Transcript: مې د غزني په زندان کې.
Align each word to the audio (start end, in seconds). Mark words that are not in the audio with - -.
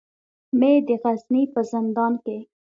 مې 0.59 0.73
د 0.87 0.89
غزني 1.01 1.43
په 1.53 1.61
زندان 1.71 2.13
کې. 2.25 2.37